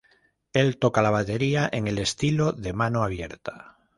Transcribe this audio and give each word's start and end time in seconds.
Él 0.53 0.79
toca 0.79 1.03
la 1.03 1.11
batería 1.11 1.69
en 1.71 1.87
el 1.87 1.99
estilo 1.99 2.53
de 2.53 2.73
mano 2.73 3.03
abierta. 3.03 3.77